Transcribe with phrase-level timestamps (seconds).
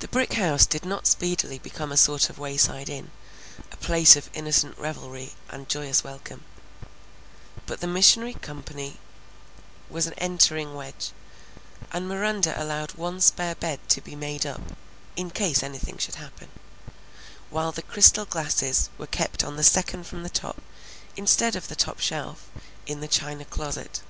[0.00, 3.10] The brick house did not speedily become a sort of wayside inn,
[3.72, 6.44] a place of innocent revelry and joyous welcome;
[7.64, 8.98] but the missionary company
[9.88, 11.12] was an entering wedge,
[11.90, 14.60] and Miranda allowed one spare bed to be made up
[15.16, 16.50] "in case anything should happen,"
[17.48, 20.60] while the crystal glasses were kept on the second from the top,
[21.16, 22.50] instead of the top shelf,
[22.86, 24.02] in the china closet.